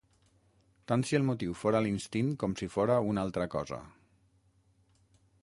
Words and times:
Tant 0.91 1.03
si 1.09 1.17
el 1.17 1.27
motiu 1.27 1.53
fora 1.63 1.81
l'instint 1.87 2.33
com 2.45 2.57
si 2.63 2.71
fora 2.77 2.97
una 3.11 3.27
altra 3.27 3.49
cosa. 3.59 3.81